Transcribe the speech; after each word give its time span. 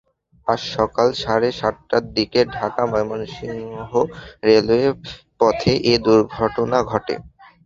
আজ 0.47 0.61
সকাল 0.75 1.07
সাড়ে 1.21 1.49
সাতটার 1.59 2.03
দিকে 2.15 2.39
ঢাকা 2.55 2.83
ময়মনসিংহ 2.91 3.91
রেলপথে 4.47 5.73
এ 5.85 6.03
দুর্ঘটনা 6.05 6.79
ঘটে। 6.91 7.15